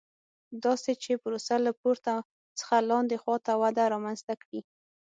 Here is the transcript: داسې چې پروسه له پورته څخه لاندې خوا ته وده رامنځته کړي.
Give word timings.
داسې 0.65 0.91
چې 1.03 1.11
پروسه 1.23 1.55
له 1.65 1.71
پورته 1.81 2.13
څخه 2.59 2.77
لاندې 2.89 3.15
خوا 3.21 3.37
ته 3.45 3.53
وده 3.61 3.83
رامنځته 3.93 4.33
کړي. 4.43 4.59